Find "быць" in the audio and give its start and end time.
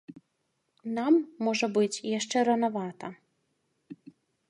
1.77-2.01